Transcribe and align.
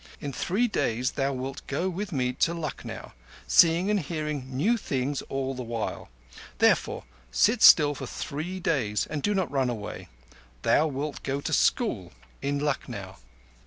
"In 0.19 0.33
three 0.33 0.67
days 0.67 1.11
thou 1.11 1.31
wilt 1.31 1.61
go 1.67 1.87
with 1.87 2.11
me 2.11 2.33
to 2.33 2.55
Lucknow, 2.55 3.11
seeing 3.45 3.91
and 3.91 3.99
hearing 3.99 4.49
new 4.49 4.75
things 4.75 5.21
all 5.29 5.53
the 5.53 5.61
while. 5.61 6.09
Therefore 6.57 7.03
sit 7.31 7.61
still 7.61 7.93
for 7.93 8.07
three 8.07 8.59
days 8.59 9.05
and 9.05 9.21
do 9.21 9.35
not 9.35 9.51
run 9.51 9.69
away. 9.69 10.07
Thou 10.63 10.87
wilt 10.87 11.21
go 11.21 11.39
to 11.41 11.53
school 11.53 12.13
at 12.41 12.53
Lucknow." 12.55 13.17